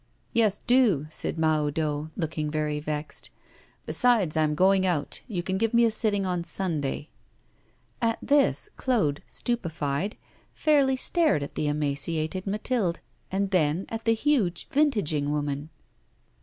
'Yes, 0.33 0.57
do,' 0.57 1.05
said 1.11 1.37
Mahoudeau, 1.37 2.09
looking 2.17 2.49
very 2.49 2.79
vexed. 2.79 3.29
'Besides, 3.85 4.35
I 4.35 4.41
am 4.41 4.55
going 4.55 4.83
out; 4.83 5.21
you 5.27 5.43
can 5.43 5.59
give 5.59 5.75
me 5.75 5.85
a 5.85 5.91
sitting 5.91 6.25
on 6.25 6.43
Sunday.' 6.43 7.09
At 8.01 8.17
this 8.19 8.67
Claude, 8.77 9.21
stupefied, 9.27 10.17
fairly 10.55 10.95
stared 10.95 11.43
at 11.43 11.53
the 11.53 11.67
emaciated 11.67 12.47
Mathilde, 12.47 12.99
and 13.31 13.51
then 13.51 13.85
at 13.89 14.05
the 14.05 14.13
huge 14.15 14.67
vintaging 14.71 15.27
woman. 15.29 15.69